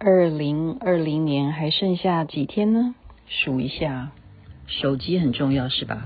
[0.00, 2.94] 二零二零年还剩下几天呢？
[3.26, 4.10] 数一下，
[4.66, 5.98] 手机很重要是吧？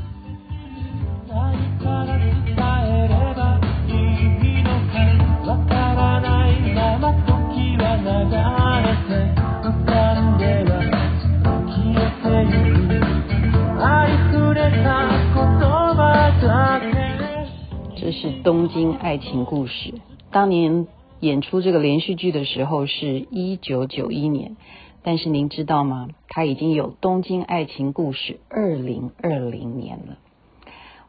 [17.94, 19.92] 这是东京爱情故事，
[20.30, 20.86] 当年。
[21.22, 24.56] 演出这个连续剧的时候是一九九一年，
[25.04, 26.08] 但是您知道吗？
[26.26, 30.18] 它已经有《东京爱情故事》二零二零年了。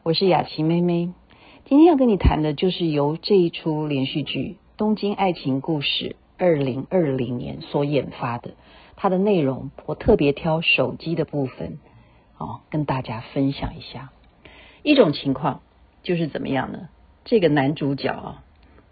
[0.04, 1.12] 我是雅琪妹妹，
[1.64, 4.38] 今天要跟你谈的就是由这一出连续剧
[4.76, 8.52] 《东京爱情故事》二零二零年所研发的。
[8.94, 11.80] 它的内容我特别挑手机的部分
[12.38, 14.12] 哦，跟大家分享一下。
[14.84, 15.62] 一种情况
[16.04, 16.88] 就是怎么样呢？
[17.24, 18.43] 这个男主角啊。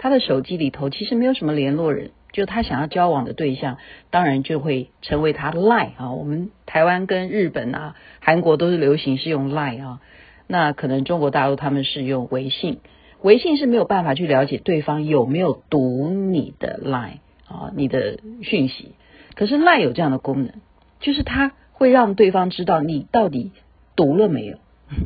[0.03, 3.79] 他的手机里头其实没有什么联络人，就他想要交往的对象，
[4.11, 6.11] 当然就会成为他的 Line 啊。
[6.11, 10.01] 我们台湾跟日本啊、韩国都是流行是用 Line 啊，
[10.49, 12.81] 那可能中国大陆他们是用微信。
[13.21, 18.97] 微信是没有办法去了解对方有没有读你的 Line 啊，你的讯息。
[19.37, 20.55] 可是 Line 有这样的功能，
[20.99, 23.53] 就是它会让对方知道你到底
[23.95, 24.57] 读了没有，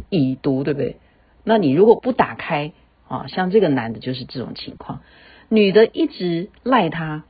[0.09, 0.97] 已读对不对？
[1.45, 2.73] 那你如果不打开。
[3.09, 5.01] 啊，像这个男的就是这种情况，
[5.49, 7.25] 女的一直赖他，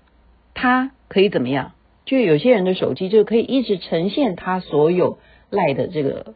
[0.54, 1.72] 他可以怎么样？
[2.04, 5.18] 就有些人的手机就可以一直呈现他所有
[5.50, 6.34] 赖的这个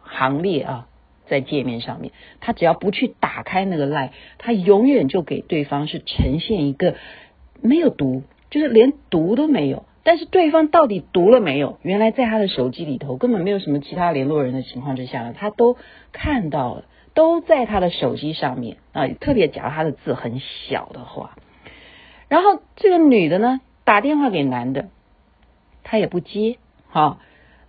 [0.00, 0.88] 行列啊，
[1.26, 6.96] 在界面上面，他只要不去打开那个赖，他永远就给对方是呈现一个
[7.60, 9.84] 没有读，就是连读都没有。
[10.02, 11.78] 但是对方到底读了没有？
[11.82, 15.76] 原来在他的手机里头根本没有什么其他联络人的情况之下呢，他都
[16.10, 16.84] 看到了。
[17.14, 21.36] 都在他的手机上面啊，特别假如他的字很小的话，
[22.28, 24.88] 然后这个女的呢，打电话给男的，
[25.84, 26.56] 他也不接，
[26.88, 27.18] 好，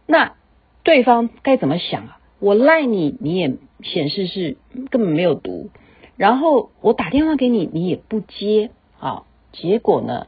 [0.06, 0.36] 那
[0.84, 2.20] 对方该怎么想啊？
[2.40, 4.58] 我赖你，你也显示是
[4.90, 5.70] 根本没有读，
[6.18, 10.28] 然后我打电话给你，你也不接，好，结果呢，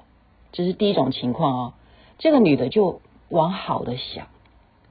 [0.52, 1.74] 这是第一种情况哦，
[2.18, 4.28] 这个女的就往好的想，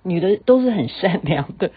[0.03, 1.71] 女的都是很善良的。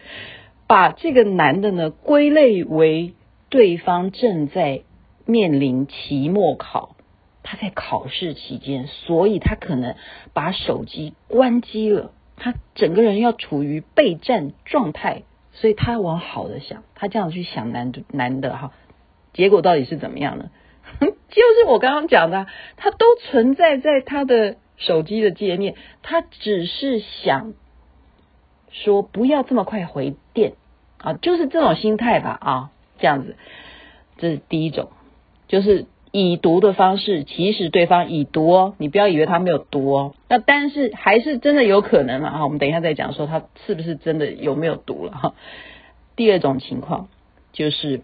[0.67, 3.13] 把这个男的呢归类为
[3.49, 4.81] 对方正在
[5.25, 6.97] 面临期末考，
[7.41, 9.95] 他在考试期间，所以他可能
[10.33, 15.23] 把手机关机了，他整个人要处于备战状态，
[15.53, 18.73] 所以他往好的想，他这样去想男的男的哈，
[19.33, 20.49] 结果到底是怎么样呢？
[20.99, 27.53] 就是我刚刚讲的，他都存在在他的手机的界面，他只是想。
[28.83, 30.53] 说不要这么快回电
[30.99, 33.35] 啊，就是这种心态吧啊，这样子，
[34.17, 34.89] 这是第一种，
[35.47, 45.35] 就是已读的方式，其实对方已读哦，你不要以为他没有读哦，那但是还是真的有可能了啊，我们等一下再讲说他是不是真的有没有读了哈。
[46.15, 47.07] 第二种情况
[47.53, 48.01] 就是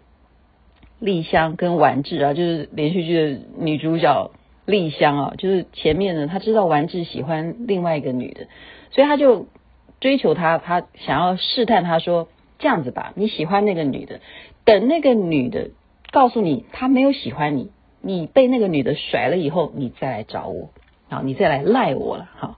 [0.99, 4.31] 丽香跟丸治啊，就是连续剧的女主角
[4.65, 8.47] 丽香啊，就是前面呢，他知道丸治喜欢另外一个女的，
[8.91, 9.47] 所以他就。
[10.03, 12.27] 追求他，他想要试探，他说
[12.59, 14.19] 这样子吧，你喜欢那个女的，
[14.65, 15.69] 等那个女的
[16.11, 17.71] 告诉你她没有喜欢你，
[18.01, 20.71] 你被那个女的甩了以后，你再来找我，
[21.09, 22.57] 好，你再来赖我了，好，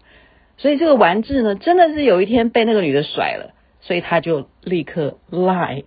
[0.58, 5.84] 所以这个丸治呢，真的是有一天被那个女的甩了，所以他就立刻赖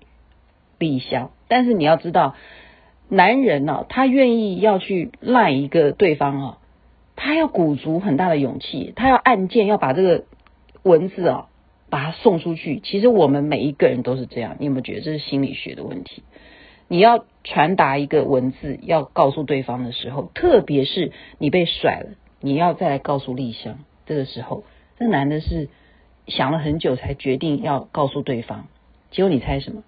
[0.79, 1.33] 丽香。
[1.49, 2.37] 但是你要知道，
[3.09, 6.59] 男人呢、他愿意要去赖一个对方啊，
[7.17, 10.23] 他要鼓足很大的勇气，他要按键要把这个。
[10.89, 11.49] 文字啊，
[11.91, 12.81] 把它送出去。
[12.81, 14.57] 其实我们每一个人都是这样。
[14.59, 16.23] 你有没有觉得这是心理学的问题？
[16.89, 24.65] 你要传达一个文字，要告诉对方的时候，特别是你被甩了，你要再来告诉丽香，这个时候，
[24.99, 25.69] 这男的是
[26.27, 28.69] 想了很久才决定要告诉对方。
[29.11, 29.83] 结果你猜什么？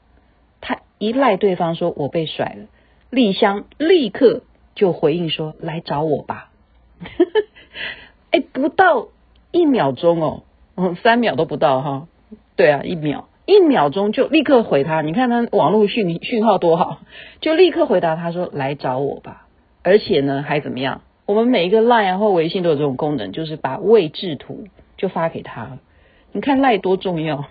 [0.60, 2.66] 他一赖对方说“我被甩了”，
[3.08, 4.42] 丽香立刻
[4.74, 6.52] 就回应说：“来找我吧。
[8.30, 9.08] ”哎，不到
[9.52, 10.42] 一秒钟哦。
[10.80, 12.06] 嗯，三秒都不到哈，
[12.56, 15.02] 对啊，一秒，一秒钟就立刻回他。
[15.02, 17.00] 你看他网络讯讯号多好，
[17.42, 19.46] 就立刻回答他说：“来找我吧。”
[19.84, 21.02] 而且呢，还怎么样？
[21.26, 24.64] 我们每一个 Line 或微信都有这种功能，就是把位置图
[24.96, 25.78] 就发给他。
[26.32, 27.44] 你看 Line 多重要，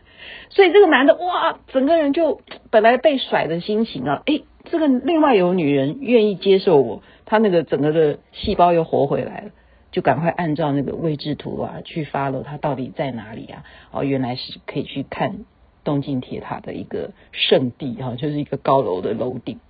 [0.50, 9.50] 所以这个男的哇，整个人就本来被甩的心情啊，诶，这个另外有女人愿意接受我，他那个整个的细胞又活回来了。
[9.94, 13.62] 就赶快按照那个位置图啊去 follow 它到底在哪里啊？
[13.92, 15.44] 哦，原来是可以去看
[15.84, 19.60] 东京铁塔的一个圣地哈，就是一个高楼的楼顶。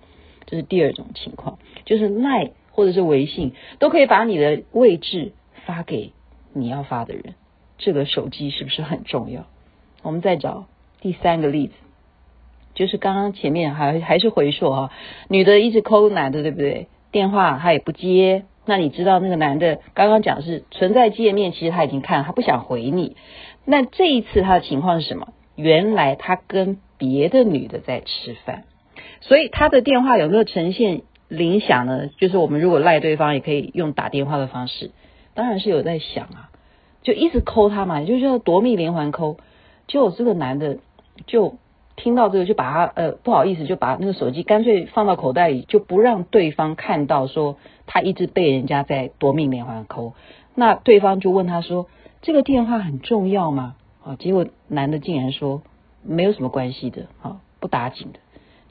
[0.46, 5.32] 这是第二种情况，就是 Line 或者是微信都可以把你的位置
[5.66, 6.12] 发给
[6.54, 7.34] 你要发的人，
[7.76, 9.44] 这个手机是不是很重要？
[10.00, 10.64] 我们再找
[11.02, 11.74] 第三个例子，
[12.72, 14.90] 就是刚刚前面还还是回溯啊，
[15.28, 16.88] 女的一直 call 男的，对不对？
[17.12, 23.16] 电话他也不接，那你知道那个男的刚刚讲是存在界面，其实他已经看了，他不想回你。
[23.64, 25.28] 那这一次他的情况是什么？
[25.56, 28.64] 原来他跟别的女的在吃饭，
[29.20, 32.08] 所以他的电话有没有呈现铃响呢？
[32.18, 34.90] 就是我们如果赖对方，也可以用打电话的方式，
[35.34, 36.50] 当然是有在响啊，
[37.02, 39.36] 就一直抠他嘛，就叫夺命连环抠。
[39.86, 40.78] 结果这个男的
[41.26, 41.56] 就
[41.96, 47.56] 听到这个，就把他呃不好意思，就把那个手机干脆放到口袋里，就不让对方看到说
[47.86, 50.12] 他一直被人家在夺命连环扣。
[50.54, 51.86] 那对方就问他说
[52.22, 55.62] ：“这个电话很重要吗？”啊，结果男的竟然说
[56.02, 58.18] ：“没有什么关系的，啊，不打紧的。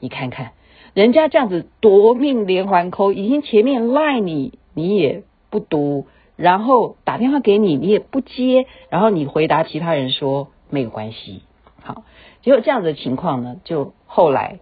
[0.00, 0.52] 你看看
[0.92, 6.06] 人家这样子夺命连环扣已经前面赖你，你也不读，
[6.36, 11.42] 然后打电话给你，你也不接，然后你回答其他人说。”没有关系，
[11.82, 12.02] 好，
[12.44, 14.58] 结果这样子的情况呢，就后来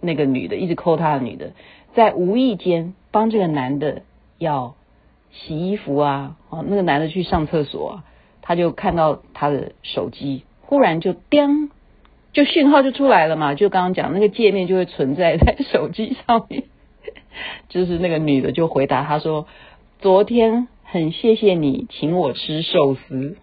[0.00, 1.52] 那个女的一直扣他的女的，
[1.94, 4.02] 在无意间帮这个男的
[4.38, 4.74] 要
[5.30, 8.02] 洗衣服啊，哦，那个男的去上厕所，
[8.42, 11.70] 他就看到他的手机，忽然就叮，
[12.32, 16.64] 就讯号就出来了嘛，就刚刚讲那个界面就会存在在手机上面，
[17.68, 19.46] 就是那个女的就回答他说，
[20.00, 23.36] 昨天很谢谢你请我吃寿司。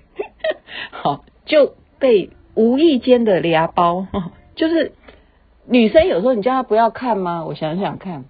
[0.90, 4.08] 好，就被无意间的俩包，
[4.56, 4.90] 就是
[5.64, 7.44] 女生有时候你叫她不要看吗？
[7.44, 8.24] 我想想看，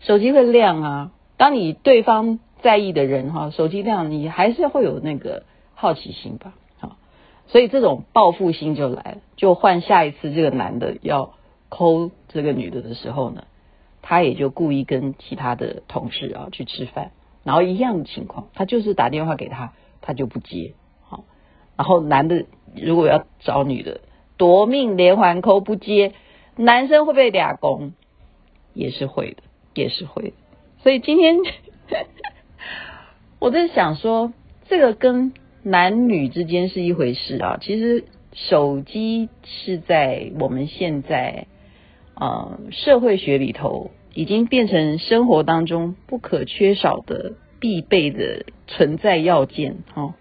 [0.00, 1.12] 手机会亮啊。
[1.36, 5.42] 当你对方在意的人哈，手机亮，你还是会有那个
[5.74, 6.54] 好奇心吧。
[6.78, 6.96] 好，
[7.48, 11.34] 所以这种报复心就来了，就换下一次这个男的要
[11.68, 13.44] 抠这个女的的时候呢，
[14.00, 17.10] 他也就故意跟其他的同事啊去吃饭，
[17.44, 20.72] 然后一样的情况，他就是打电话给他，他就不接。
[21.78, 22.44] 然后男的
[22.74, 24.00] 如果要找女的
[24.36, 26.12] 夺命连环扣不接，
[26.56, 27.92] 男生会不会俩攻？
[28.74, 29.42] 也是会的，
[29.74, 30.32] 也是会的。
[30.82, 31.36] 所以今天
[33.38, 34.32] 我在想说，
[34.68, 35.32] 这个跟
[35.62, 37.58] 男女之间是一回事啊。
[37.60, 41.46] 其实手机是在我们现在
[42.14, 50.14] 啊、社会学里头，已经变成生活当中不可缺少的必备的存在要件哈。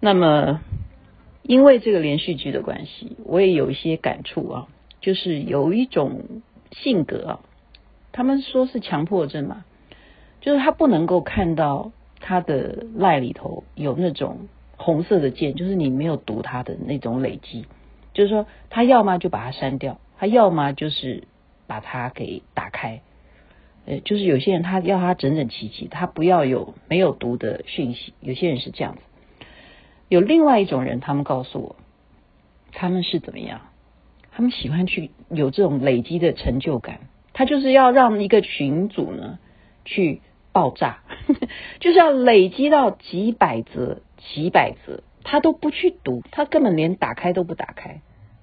[0.00, 0.60] 那么，
[1.48, 4.68] 因为这个连续剧的关系，我也有一些感触啊，
[5.00, 6.42] 就是有一种
[6.72, 7.40] 性格啊，
[8.12, 9.64] 他们说是强迫症嘛，
[10.42, 11.90] 就是他不能够看到
[12.20, 17.64] 他的赖里头有那种红色的键，就是你没有读他的那种累积，
[18.12, 21.24] 就是说他要么就把它删掉，他要么就是
[21.66, 23.00] 把它给打开，
[23.86, 29.00] 呃，就是有些人他要他整整齐齐，他不要有没有读的讯息，有些人是这样子。
[30.08, 31.76] 有另外一种人，他们告诉我，
[32.72, 33.60] 他们是怎么样？
[34.30, 37.00] 他们喜欢去有这种累积的成就感，
[37.32, 39.38] 他就是要让一个群组呢
[39.84, 40.20] 去
[40.52, 41.00] 爆炸，
[41.80, 44.00] 就是要累积到几百则、
[44.32, 48.00] 几百则，他都不去读，他根本连打开都不打开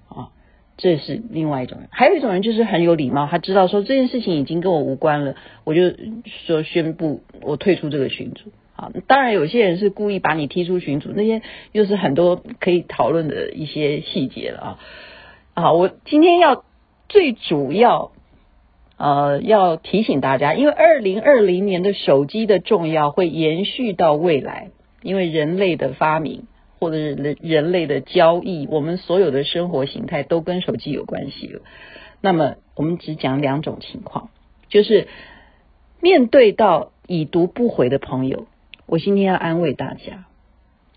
[0.08, 0.28] 啊！
[0.76, 1.88] 这是另外一种人。
[1.90, 5.34] 还有一种人就是很有礼貌，他知道说这件事情已经跟我无关了，
[5.64, 5.90] 我就
[6.26, 8.52] 说宣布我退出这个群组。
[8.76, 11.40] 啊，当然有些人是故意把你踢出群组，那些
[11.72, 14.78] 又是很多可以讨论的一些细节了啊。
[15.54, 16.64] 啊，我今天要
[17.08, 18.12] 最主要
[18.98, 24.70] 呃要提醒大家，因为二零二零年的手机的重要会延续到未来，
[25.02, 26.44] 因为人类的发明
[26.78, 31.62] 或者是人人类的交易，我们所有的生活形态都跟手机有关系了。
[32.20, 34.28] 那么我们只讲两种情况，
[34.68, 35.08] 就是
[36.02, 38.46] 面对到已读不回的朋友。
[38.88, 40.26] 我今天要安慰大家，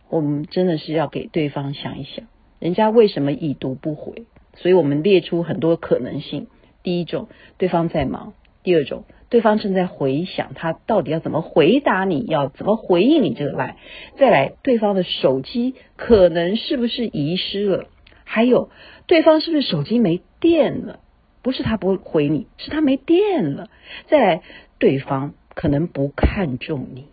[0.10, 2.26] 我们真的是要给对方想一想，
[2.60, 4.26] 人家为什么已读不回？
[4.54, 6.48] 所以我们列出很多可能性。
[6.84, 13.78] 第一种，对方在忙；第二种，对方正在回想他到底要怎么回答你，要怎么回应你这个来。
[14.20, 17.88] 再来，对方的手机可能是不是遗失了？
[18.24, 18.70] 还有，
[19.08, 21.00] 对方是不是手机没电了？
[21.42, 23.68] 不是他不回你，是他没电了。
[24.06, 24.42] 再来，
[24.78, 27.06] 对方可能不看重你。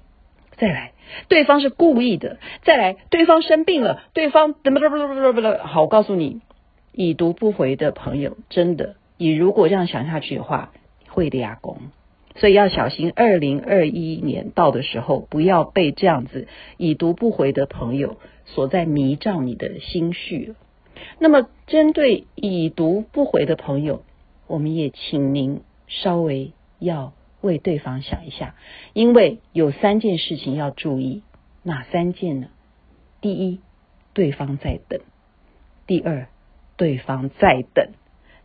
[0.56, 0.92] 再来，
[1.28, 2.38] 对方是故意的。
[2.62, 6.40] 再来，对方生病了，对方怎么怎么怎么怎么好，我告诉你，
[6.92, 10.72] 已读不回的朋友，真的，你如果这样想下去的话，
[11.08, 11.78] 会俩攻。
[12.36, 20.54] 所以要小心，二零二一年到的时候，不要被这样子已读不回的朋友所在迷障你的心绪。
[21.18, 24.02] 那么，针对已读不回的朋友，
[24.46, 28.54] 我们也请您稍微要为对方想一下，
[28.92, 31.22] 因为有三件事情要注意，
[31.62, 32.48] 哪三件呢？
[33.20, 33.60] 第一，
[34.12, 35.00] 对方在等；
[35.86, 36.28] 第二，
[36.76, 37.92] 对方在等；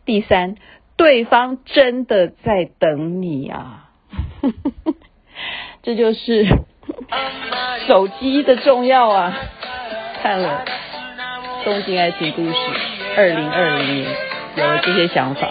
[0.04, 0.56] 第三，
[0.96, 3.90] 对方真的在等你啊！
[5.82, 6.46] 这就是
[7.88, 9.36] 手机的重要啊！
[10.22, 10.64] 看了
[11.64, 12.52] 《东京爱情故事》
[13.16, 14.16] 二零二零年，
[14.56, 15.48] 有了这些想法，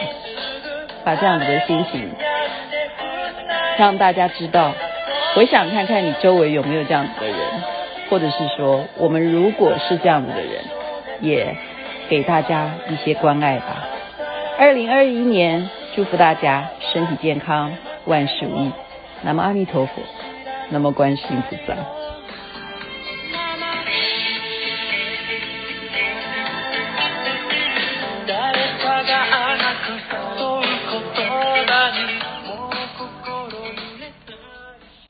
[1.04, 2.10] 把这样子的心情
[3.78, 4.74] 让大家知道，
[5.36, 7.38] 回想看看你周围有没有这样子的人，
[8.10, 10.64] 或者是说，我们如果是这样子的人，
[11.22, 11.56] 也
[12.10, 13.88] 给大家一些关爱吧。
[14.60, 17.72] 二零二一年，祝福大家身体健康，
[18.06, 18.72] 万事如意。
[19.24, 19.94] 南无阿弥陀佛，
[20.70, 22.01] 南无观世音菩萨。